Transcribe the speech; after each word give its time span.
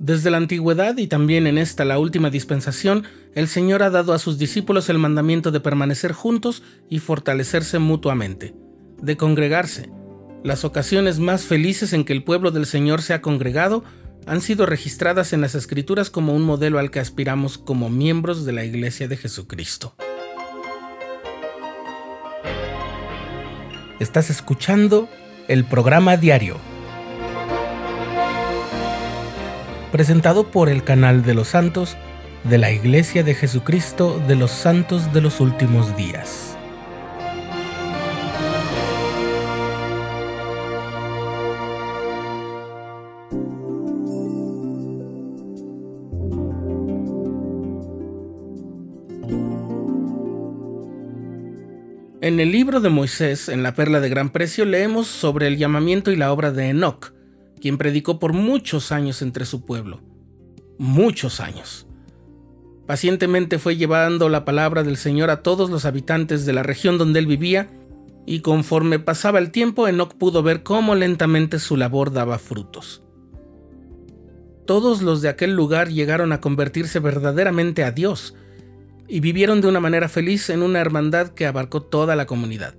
Desde 0.00 0.30
la 0.30 0.38
antigüedad 0.38 0.96
y 0.96 1.08
también 1.08 1.46
en 1.46 1.58
esta 1.58 1.84
la 1.84 1.98
última 1.98 2.30
dispensación, 2.30 3.04
el 3.34 3.48
Señor 3.48 3.82
ha 3.82 3.90
dado 3.90 4.14
a 4.14 4.18
sus 4.18 4.38
discípulos 4.38 4.88
el 4.88 4.96
mandamiento 4.96 5.50
de 5.50 5.60
permanecer 5.60 6.12
juntos 6.12 6.62
y 6.88 7.00
fortalecerse 7.00 7.78
mutuamente, 7.78 8.54
de 9.02 9.18
congregarse. 9.18 9.90
Las 10.42 10.64
ocasiones 10.64 11.18
más 11.18 11.42
felices 11.42 11.92
en 11.92 12.04
que 12.04 12.14
el 12.14 12.24
pueblo 12.24 12.50
del 12.50 12.64
Señor 12.64 13.02
se 13.02 13.12
ha 13.12 13.20
congregado 13.20 13.84
han 14.26 14.40
sido 14.40 14.64
registradas 14.64 15.34
en 15.34 15.42
las 15.42 15.54
Escrituras 15.54 16.08
como 16.08 16.34
un 16.34 16.44
modelo 16.44 16.78
al 16.78 16.90
que 16.90 17.00
aspiramos 17.00 17.58
como 17.58 17.90
miembros 17.90 18.46
de 18.46 18.52
la 18.52 18.64
Iglesia 18.64 19.06
de 19.06 19.18
Jesucristo. 19.18 19.94
Estás 23.98 24.30
escuchando 24.30 25.10
el 25.46 25.66
programa 25.66 26.16
diario 26.16 26.56
presentado 29.90 30.50
por 30.50 30.68
el 30.68 30.84
canal 30.84 31.22
de 31.22 31.34
los 31.34 31.48
santos 31.48 31.96
de 32.44 32.58
la 32.58 32.70
Iglesia 32.70 33.22
de 33.22 33.34
Jesucristo 33.34 34.22
de 34.26 34.36
los 34.36 34.50
Santos 34.50 35.12
de 35.12 35.20
los 35.20 35.40
Últimos 35.40 35.96
Días. 35.96 36.56
En 52.22 52.38
el 52.38 52.52
libro 52.52 52.80
de 52.80 52.90
Moisés, 52.90 53.48
en 53.48 53.62
la 53.62 53.74
Perla 53.74 53.98
de 53.98 54.08
Gran 54.08 54.30
Precio, 54.30 54.64
leemos 54.64 55.08
sobre 55.08 55.46
el 55.46 55.56
llamamiento 55.56 56.12
y 56.12 56.16
la 56.16 56.32
obra 56.32 56.52
de 56.52 56.68
Enoch, 56.68 57.12
quien 57.60 57.78
predicó 57.78 58.18
por 58.18 58.32
muchos 58.32 58.92
años 58.92 59.22
entre 59.22 59.44
su 59.44 59.64
pueblo. 59.64 60.00
Muchos 60.78 61.40
años. 61.40 61.86
Pacientemente 62.86 63.58
fue 63.58 63.76
llevando 63.76 64.28
la 64.28 64.44
palabra 64.44 64.82
del 64.82 64.96
Señor 64.96 65.30
a 65.30 65.42
todos 65.42 65.70
los 65.70 65.84
habitantes 65.84 66.46
de 66.46 66.52
la 66.52 66.62
región 66.62 66.98
donde 66.98 67.20
él 67.20 67.26
vivía, 67.26 67.70
y 68.26 68.40
conforme 68.40 68.98
pasaba 68.98 69.38
el 69.38 69.50
tiempo, 69.50 69.86
Enoch 69.88 70.14
pudo 70.14 70.42
ver 70.42 70.62
cómo 70.62 70.94
lentamente 70.94 71.58
su 71.58 71.76
labor 71.76 72.12
daba 72.12 72.38
frutos. 72.38 73.02
Todos 74.66 75.02
los 75.02 75.20
de 75.22 75.28
aquel 75.28 75.54
lugar 75.54 75.88
llegaron 75.88 76.32
a 76.32 76.40
convertirse 76.40 76.98
verdaderamente 76.98 77.84
a 77.84 77.92
Dios, 77.92 78.34
y 79.06 79.20
vivieron 79.20 79.60
de 79.60 79.68
una 79.68 79.80
manera 79.80 80.08
feliz 80.08 80.50
en 80.50 80.62
una 80.62 80.80
hermandad 80.80 81.28
que 81.30 81.46
abarcó 81.46 81.82
toda 81.82 82.16
la 82.16 82.26
comunidad. 82.26 82.74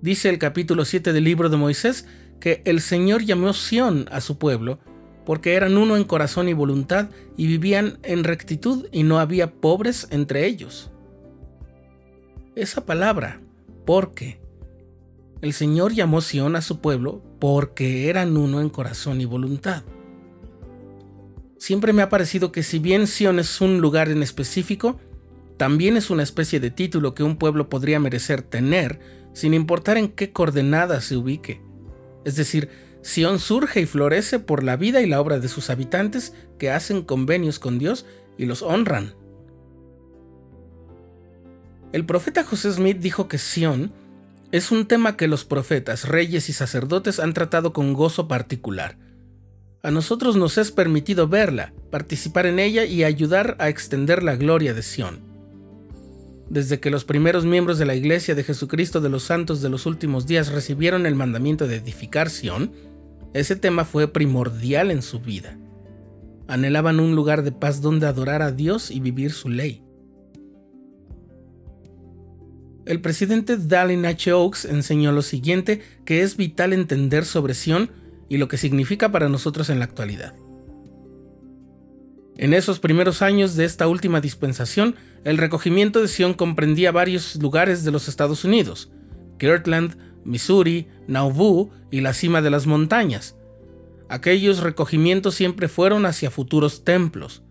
Dice 0.00 0.30
el 0.30 0.38
capítulo 0.38 0.86
7 0.86 1.12
del 1.12 1.24
libro 1.24 1.50
de 1.50 1.58
Moisés 1.58 2.06
que 2.40 2.62
el 2.64 2.80
Señor 2.80 3.22
llamó 3.22 3.52
Sión 3.52 4.06
a 4.10 4.20
su 4.20 4.38
pueblo, 4.38 4.78
porque 5.24 5.54
eran 5.54 5.76
uno 5.76 5.96
en 5.96 6.04
corazón 6.04 6.48
y 6.48 6.54
voluntad 6.54 7.10
y 7.36 7.46
vivían 7.46 7.98
en 8.02 8.24
rectitud 8.24 8.86
y 8.90 9.02
no 9.02 9.20
había 9.20 9.52
pobres 9.52 10.08
entre 10.10 10.46
ellos. 10.46 10.90
Esa 12.56 12.84
palabra, 12.84 13.40
porque. 13.86 14.40
El 15.40 15.52
Señor 15.52 15.92
llamó 15.92 16.20
Sión 16.20 16.56
a 16.56 16.60
su 16.60 16.80
pueblo 16.80 17.22
porque 17.38 18.08
eran 18.08 18.36
uno 18.36 18.60
en 18.60 18.68
corazón 18.68 19.20
y 19.20 19.24
voluntad. 19.24 19.84
Siempre 21.58 21.92
me 21.92 22.02
ha 22.02 22.08
parecido 22.08 22.52
que 22.52 22.62
si 22.62 22.78
bien 22.78 23.06
Sión 23.06 23.38
es 23.38 23.60
un 23.60 23.80
lugar 23.80 24.10
en 24.10 24.22
específico, 24.22 24.98
también 25.56 25.96
es 25.96 26.10
una 26.10 26.22
especie 26.22 26.58
de 26.58 26.70
título 26.70 27.14
que 27.14 27.22
un 27.22 27.36
pueblo 27.36 27.68
podría 27.68 28.00
merecer 28.00 28.42
tener 28.42 28.98
sin 29.32 29.54
importar 29.54 29.96
en 29.96 30.08
qué 30.08 30.32
coordenada 30.32 31.00
se 31.00 31.16
ubique. 31.16 31.60
Es 32.24 32.36
decir, 32.36 32.68
Sión 33.02 33.38
surge 33.38 33.80
y 33.80 33.86
florece 33.86 34.38
por 34.38 34.62
la 34.62 34.76
vida 34.76 35.00
y 35.00 35.06
la 35.06 35.20
obra 35.20 35.38
de 35.38 35.48
sus 35.48 35.70
habitantes 35.70 36.34
que 36.58 36.70
hacen 36.70 37.02
convenios 37.02 37.58
con 37.58 37.78
Dios 37.78 38.04
y 38.36 38.46
los 38.46 38.62
honran. 38.62 39.14
El 41.92 42.04
profeta 42.06 42.44
José 42.44 42.72
Smith 42.72 42.98
dijo 42.98 43.26
que 43.26 43.38
Sión 43.38 43.92
es 44.52 44.70
un 44.70 44.86
tema 44.86 45.16
que 45.16 45.28
los 45.28 45.44
profetas, 45.44 46.08
reyes 46.08 46.48
y 46.48 46.52
sacerdotes 46.52 47.20
han 47.20 47.32
tratado 47.32 47.72
con 47.72 47.94
gozo 47.94 48.28
particular. 48.28 48.98
A 49.82 49.90
nosotros 49.90 50.36
nos 50.36 50.58
es 50.58 50.70
permitido 50.70 51.26
verla, 51.26 51.72
participar 51.90 52.46
en 52.46 52.58
ella 52.58 52.84
y 52.84 53.02
ayudar 53.02 53.56
a 53.58 53.68
extender 53.70 54.22
la 54.22 54.36
gloria 54.36 54.74
de 54.74 54.82
Sión. 54.82 55.29
Desde 56.50 56.80
que 56.80 56.90
los 56.90 57.04
primeros 57.04 57.46
miembros 57.46 57.78
de 57.78 57.86
la 57.86 57.94
Iglesia 57.94 58.34
de 58.34 58.42
Jesucristo 58.42 59.00
de 59.00 59.08
los 59.08 59.22
Santos 59.22 59.62
de 59.62 59.68
los 59.68 59.86
últimos 59.86 60.26
días 60.26 60.50
recibieron 60.50 61.06
el 61.06 61.14
mandamiento 61.14 61.68
de 61.68 61.76
edificar 61.76 62.28
Sión, 62.28 62.72
ese 63.32 63.54
tema 63.54 63.84
fue 63.84 64.12
primordial 64.12 64.90
en 64.90 65.00
su 65.02 65.20
vida. 65.20 65.56
Anhelaban 66.48 66.98
un 66.98 67.14
lugar 67.14 67.44
de 67.44 67.52
paz 67.52 67.80
donde 67.80 68.08
adorar 68.08 68.42
a 68.42 68.50
Dios 68.50 68.90
y 68.90 68.98
vivir 68.98 69.30
su 69.30 69.48
ley. 69.48 69.84
El 72.84 73.00
presidente 73.00 73.56
Dallin 73.56 74.04
H. 74.04 74.32
Oaks 74.32 74.64
enseñó 74.64 75.12
lo 75.12 75.22
siguiente, 75.22 75.80
que 76.04 76.22
es 76.22 76.36
vital 76.36 76.72
entender 76.72 77.24
sobre 77.24 77.54
Sión 77.54 77.92
y 78.28 78.38
lo 78.38 78.48
que 78.48 78.56
significa 78.56 79.12
para 79.12 79.28
nosotros 79.28 79.70
en 79.70 79.78
la 79.78 79.84
actualidad. 79.84 80.34
En 82.40 82.54
esos 82.54 82.80
primeros 82.80 83.20
años 83.20 83.54
de 83.54 83.66
esta 83.66 83.86
última 83.86 84.22
dispensación, 84.22 84.96
el 85.24 85.36
recogimiento 85.36 86.00
de 86.00 86.08
Sion 86.08 86.32
comprendía 86.32 86.90
varios 86.90 87.36
lugares 87.36 87.84
de 87.84 87.90
los 87.90 88.08
Estados 88.08 88.46
Unidos, 88.46 88.90
Kirtland, 89.38 89.98
Missouri, 90.24 90.88
Nauvoo 91.06 91.68
y 91.90 92.00
la 92.00 92.14
cima 92.14 92.40
de 92.40 92.48
las 92.48 92.66
montañas. 92.66 93.36
Aquellos 94.08 94.60
recogimientos 94.60 95.34
siempre 95.34 95.68
fueron 95.68 96.06
hacia 96.06 96.30
futuros 96.30 96.82
templos. 96.82 97.42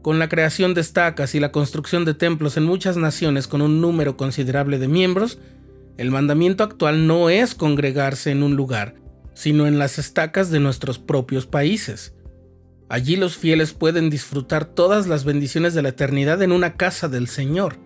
Con 0.00 0.18
la 0.18 0.30
creación 0.30 0.72
de 0.72 0.80
estacas 0.80 1.34
y 1.34 1.40
la 1.40 1.52
construcción 1.52 2.06
de 2.06 2.14
templos 2.14 2.56
en 2.56 2.64
muchas 2.64 2.96
naciones 2.96 3.46
con 3.46 3.60
un 3.60 3.82
número 3.82 4.16
considerable 4.16 4.78
de 4.78 4.88
miembros, 4.88 5.38
el 5.98 6.10
mandamiento 6.10 6.64
actual 6.64 7.06
no 7.06 7.28
es 7.28 7.54
congregarse 7.54 8.30
en 8.30 8.42
un 8.42 8.56
lugar, 8.56 8.94
sino 9.34 9.66
en 9.66 9.78
las 9.78 9.98
estacas 9.98 10.50
de 10.50 10.60
nuestros 10.60 10.98
propios 10.98 11.46
países. 11.46 12.14
Allí 12.88 13.16
los 13.16 13.36
fieles 13.36 13.72
pueden 13.72 14.10
disfrutar 14.10 14.64
todas 14.64 15.06
las 15.06 15.24
bendiciones 15.24 15.74
de 15.74 15.82
la 15.82 15.88
eternidad 15.88 16.42
en 16.42 16.52
una 16.52 16.76
casa 16.76 17.08
del 17.08 17.26
Señor. 17.26 17.78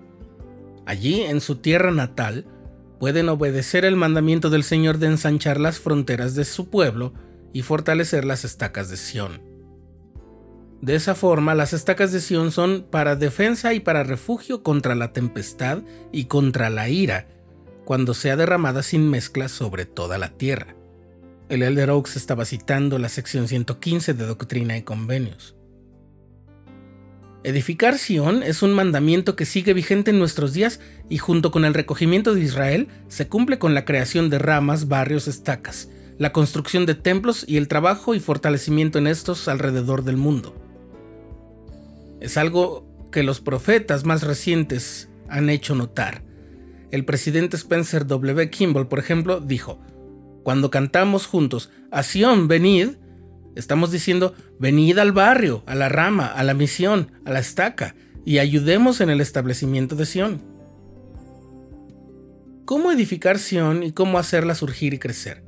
Allí, 0.84 1.22
en 1.22 1.40
su 1.40 1.56
tierra 1.56 1.90
natal, 1.90 2.46
pueden 2.98 3.28
obedecer 3.30 3.86
el 3.86 3.96
mandamiento 3.96 4.50
del 4.50 4.62
Señor 4.62 4.98
de 4.98 5.06
ensanchar 5.06 5.58
las 5.58 5.78
fronteras 5.78 6.34
de 6.34 6.44
su 6.44 6.68
pueblo 6.68 7.14
y 7.52 7.62
fortalecer 7.62 8.24
las 8.26 8.44
estacas 8.44 8.90
de 8.90 8.98
Sión. 8.98 9.42
De 10.82 10.94
esa 10.94 11.14
forma, 11.14 11.54
las 11.54 11.72
estacas 11.72 12.12
de 12.12 12.20
Sión 12.20 12.52
son 12.52 12.86
para 12.90 13.16
defensa 13.16 13.72
y 13.72 13.80
para 13.80 14.02
refugio 14.02 14.62
contra 14.62 14.94
la 14.94 15.12
tempestad 15.12 15.78
y 16.12 16.24
contra 16.24 16.70
la 16.70 16.88
ira, 16.88 17.28
cuando 17.84 18.14
sea 18.14 18.36
derramada 18.36 18.82
sin 18.82 19.08
mezcla 19.08 19.48
sobre 19.48 19.86
toda 19.86 20.18
la 20.18 20.30
tierra. 20.30 20.74
El 21.50 21.64
Elder 21.64 21.90
Oaks 21.90 22.14
estaba 22.14 22.44
citando 22.44 22.96
la 23.00 23.08
sección 23.08 23.48
115 23.48 24.14
de 24.14 24.24
Doctrina 24.24 24.76
y 24.76 24.82
Convenios. 24.82 25.56
Edificar 27.42 27.98
Sion 27.98 28.44
es 28.44 28.62
un 28.62 28.72
mandamiento 28.72 29.34
que 29.34 29.44
sigue 29.44 29.74
vigente 29.74 30.12
en 30.12 30.20
nuestros 30.20 30.52
días 30.52 30.78
y 31.08 31.18
junto 31.18 31.50
con 31.50 31.64
el 31.64 31.74
recogimiento 31.74 32.34
de 32.34 32.42
Israel 32.42 32.86
se 33.08 33.26
cumple 33.26 33.58
con 33.58 33.74
la 33.74 33.84
creación 33.84 34.30
de 34.30 34.38
ramas, 34.38 34.86
barrios, 34.86 35.26
estacas, 35.26 35.88
la 36.18 36.30
construcción 36.30 36.86
de 36.86 36.94
templos 36.94 37.44
y 37.48 37.56
el 37.56 37.66
trabajo 37.66 38.14
y 38.14 38.20
fortalecimiento 38.20 39.00
en 39.00 39.08
estos 39.08 39.48
alrededor 39.48 40.04
del 40.04 40.18
mundo. 40.18 40.54
Es 42.20 42.36
algo 42.36 42.86
que 43.10 43.24
los 43.24 43.40
profetas 43.40 44.04
más 44.04 44.22
recientes 44.22 45.08
han 45.28 45.50
hecho 45.50 45.74
notar. 45.74 46.22
El 46.92 47.04
presidente 47.04 47.56
Spencer 47.56 48.06
W. 48.06 48.50
Kimball, 48.50 48.86
por 48.86 49.00
ejemplo, 49.00 49.40
dijo, 49.40 49.80
cuando 50.42 50.70
cantamos 50.70 51.26
juntos, 51.26 51.70
a 51.90 52.02
Sion, 52.02 52.48
venid, 52.48 52.90
estamos 53.56 53.90
diciendo, 53.90 54.34
venid 54.58 54.98
al 54.98 55.12
barrio, 55.12 55.62
a 55.66 55.74
la 55.74 55.88
rama, 55.88 56.26
a 56.26 56.42
la 56.44 56.54
misión, 56.54 57.12
a 57.24 57.30
la 57.30 57.40
estaca, 57.40 57.94
y 58.24 58.38
ayudemos 58.38 59.00
en 59.00 59.10
el 59.10 59.20
establecimiento 59.20 59.96
de 59.96 60.06
Sion. 60.06 60.42
¿Cómo 62.64 62.92
edificar 62.92 63.38
Sion 63.38 63.82
y 63.82 63.92
cómo 63.92 64.18
hacerla 64.18 64.54
surgir 64.54 64.94
y 64.94 64.98
crecer? 64.98 65.42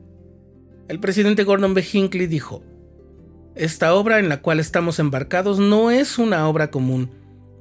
El 0.89 0.99
presidente 0.99 1.45
Gordon 1.45 1.75
B. 1.75 1.85
Hinckley 1.93 2.27
dijo, 2.27 2.65
esta 3.55 3.95
obra 3.95 4.19
en 4.19 4.29
la 4.29 4.41
cual 4.41 4.61
estamos 4.61 4.99
embarcados 4.99 5.59
no 5.59 5.91
es 5.91 6.19
una 6.19 6.49
obra 6.49 6.71
común. 6.71 7.11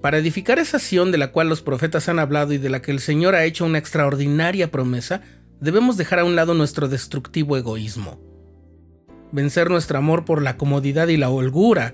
Para 0.01 0.17
edificar 0.17 0.57
esa 0.57 0.79
Sion 0.79 1.11
de 1.11 1.17
la 1.17 1.31
cual 1.31 1.47
los 1.49 1.61
profetas 1.61 2.09
han 2.09 2.17
hablado 2.17 2.53
y 2.53 2.57
de 2.57 2.69
la 2.69 2.81
que 2.81 2.91
el 2.91 2.99
Señor 2.99 3.35
ha 3.35 3.45
hecho 3.45 3.65
una 3.65 3.77
extraordinaria 3.77 4.71
promesa, 4.71 5.21
debemos 5.61 5.95
dejar 5.95 6.19
a 6.19 6.25
un 6.25 6.35
lado 6.35 6.53
nuestro 6.53 6.89
destructivo 6.89 7.55
egoísmo, 7.55 8.19
vencer 9.31 9.69
nuestro 9.69 9.97
amor 9.97 10.25
por 10.25 10.41
la 10.41 10.57
comodidad 10.57 11.07
y 11.07 11.17
la 11.17 11.29
holgura, 11.29 11.93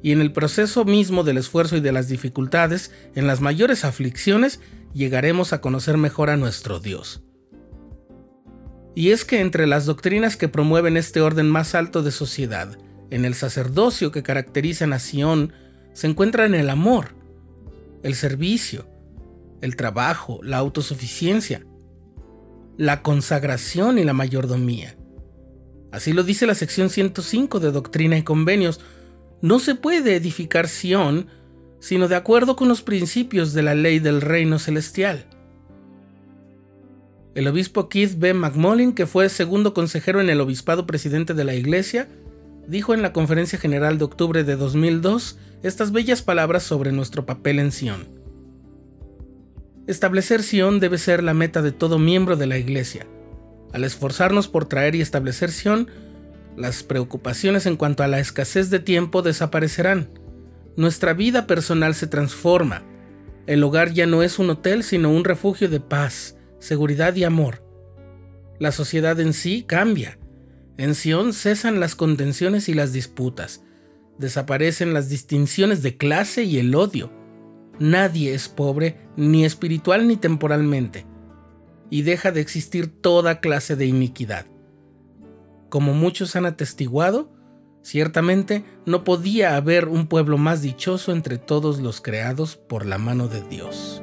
y 0.00 0.12
en 0.12 0.20
el 0.20 0.32
proceso 0.32 0.84
mismo 0.84 1.24
del 1.24 1.36
esfuerzo 1.36 1.76
y 1.76 1.80
de 1.80 1.92
las 1.92 2.08
dificultades, 2.08 2.92
en 3.16 3.26
las 3.26 3.40
mayores 3.40 3.84
aflicciones, 3.84 4.60
llegaremos 4.94 5.52
a 5.52 5.60
conocer 5.60 5.96
mejor 5.96 6.30
a 6.30 6.36
nuestro 6.36 6.78
Dios. 6.78 7.24
Y 8.94 9.10
es 9.10 9.24
que 9.24 9.40
entre 9.40 9.66
las 9.66 9.86
doctrinas 9.86 10.36
que 10.36 10.48
promueven 10.48 10.96
este 10.96 11.20
orden 11.20 11.50
más 11.50 11.74
alto 11.74 12.02
de 12.02 12.12
sociedad, 12.12 12.78
en 13.10 13.24
el 13.24 13.34
sacerdocio 13.34 14.12
que 14.12 14.22
caracteriza 14.22 14.84
a 14.86 14.98
Sión 14.98 15.52
se 15.92 16.06
encuentran 16.06 16.54
el 16.54 16.70
amor, 16.70 17.16
el 18.04 18.14
servicio, 18.14 18.88
el 19.60 19.74
trabajo, 19.74 20.40
la 20.42 20.58
autosuficiencia, 20.58 21.64
la 22.78 23.02
consagración 23.02 23.98
y 23.98 24.04
la 24.04 24.14
mayordomía. 24.14 24.96
Así 25.92 26.14
lo 26.14 26.22
dice 26.22 26.46
la 26.46 26.54
sección 26.54 26.88
105 26.88 27.60
de 27.60 27.70
Doctrina 27.70 28.16
y 28.16 28.22
Convenios. 28.22 28.80
No 29.42 29.58
se 29.58 29.74
puede 29.74 30.16
edificar 30.16 30.68
Sión 30.68 31.26
sino 31.80 32.08
de 32.08 32.16
acuerdo 32.16 32.56
con 32.56 32.68
los 32.68 32.82
principios 32.82 33.52
de 33.52 33.62
la 33.62 33.74
ley 33.74 33.98
del 33.98 34.20
reino 34.20 34.58
celestial. 34.58 35.26
El 37.34 37.46
obispo 37.46 37.88
Keith 37.88 38.18
B. 38.18 38.34
McMullin, 38.34 38.92
que 38.92 39.06
fue 39.06 39.28
segundo 39.28 39.74
consejero 39.74 40.20
en 40.20 40.28
el 40.28 40.40
obispado 40.40 40.86
presidente 40.86 41.34
de 41.34 41.44
la 41.44 41.54
Iglesia, 41.54 42.08
dijo 42.66 42.94
en 42.94 43.02
la 43.02 43.12
Conferencia 43.12 43.58
General 43.58 43.96
de 43.96 44.04
octubre 44.04 44.44
de 44.44 44.56
2002 44.56 45.38
estas 45.62 45.92
bellas 45.92 46.22
palabras 46.22 46.64
sobre 46.64 46.90
nuestro 46.90 47.26
papel 47.26 47.60
en 47.60 47.70
Sion. 47.70 48.17
Establecer 49.88 50.42
Sion 50.42 50.80
debe 50.80 50.98
ser 50.98 51.22
la 51.24 51.32
meta 51.32 51.62
de 51.62 51.72
todo 51.72 51.98
miembro 51.98 52.36
de 52.36 52.46
la 52.46 52.58
Iglesia. 52.58 53.06
Al 53.72 53.84
esforzarnos 53.84 54.46
por 54.46 54.66
traer 54.66 54.94
y 54.94 55.00
establecer 55.00 55.50
Sion, 55.50 55.88
las 56.58 56.82
preocupaciones 56.82 57.64
en 57.64 57.76
cuanto 57.76 58.02
a 58.02 58.06
la 58.06 58.20
escasez 58.20 58.68
de 58.68 58.80
tiempo 58.80 59.22
desaparecerán. 59.22 60.10
Nuestra 60.76 61.14
vida 61.14 61.46
personal 61.46 61.94
se 61.94 62.06
transforma. 62.06 62.82
El 63.46 63.64
hogar 63.64 63.94
ya 63.94 64.06
no 64.06 64.22
es 64.22 64.38
un 64.38 64.50
hotel, 64.50 64.84
sino 64.84 65.10
un 65.10 65.24
refugio 65.24 65.70
de 65.70 65.80
paz, 65.80 66.36
seguridad 66.58 67.14
y 67.16 67.24
amor. 67.24 67.64
La 68.58 68.72
sociedad 68.72 69.18
en 69.18 69.32
sí 69.32 69.64
cambia. 69.66 70.18
En 70.76 70.94
Sion 70.94 71.32
cesan 71.32 71.80
las 71.80 71.94
contenciones 71.94 72.68
y 72.68 72.74
las 72.74 72.92
disputas. 72.92 73.62
Desaparecen 74.18 74.92
las 74.92 75.08
distinciones 75.08 75.82
de 75.82 75.96
clase 75.96 76.44
y 76.44 76.58
el 76.58 76.74
odio. 76.74 77.10
Nadie 77.80 78.34
es 78.34 78.48
pobre, 78.48 78.96
ni 79.16 79.44
espiritual 79.44 80.08
ni 80.08 80.16
temporalmente. 80.16 81.06
Y 81.90 82.02
deja 82.02 82.32
de 82.32 82.40
existir 82.40 82.88
toda 83.00 83.40
clase 83.40 83.76
de 83.76 83.86
iniquidad. 83.86 84.46
Como 85.68 85.94
muchos 85.94 86.34
han 86.36 86.46
atestiguado, 86.46 87.30
ciertamente 87.82 88.64
no 88.86 89.04
podía 89.04 89.56
haber 89.56 89.88
un 89.88 90.06
pueblo 90.06 90.38
más 90.38 90.62
dichoso 90.62 91.12
entre 91.12 91.38
todos 91.38 91.80
los 91.80 92.00
creados 92.00 92.56
por 92.56 92.84
la 92.84 92.98
mano 92.98 93.28
de 93.28 93.42
Dios. 93.42 94.02